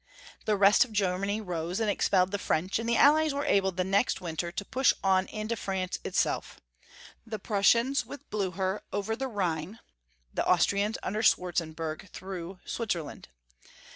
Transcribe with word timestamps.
The 0.45 0.57
rest 0.57 0.83
of 0.83 0.91
Germany 0.91 1.41
rose 1.41 1.79
and 1.79 1.87
expelled 1.87 2.31
the 2.31 2.39
French, 2.39 2.79
and 2.79 2.89
the 2.89 2.97
Allies 2.97 3.35
were 3.35 3.45
able 3.45 3.71
the 3.71 3.83
next 3.83 4.19
winter 4.19 4.51
to 4.51 4.65
push 4.65 4.93
on 5.03 5.27
into 5.27 5.55
France 5.55 5.99
itself— 6.03 6.59
the 7.27 7.37
Prussians, 7.37 8.03
with 8.03 8.27
Blucher, 8.31 8.81
over 8.91 9.15
the 9.15 9.27
Rhine; 9.27 9.77
the 10.33 10.43
Austrians, 10.47 10.97
under 11.03 11.21
Swartzen 11.21 11.73
berg, 11.73 12.09
through 12.09 12.57
Switzerland. 12.65 13.27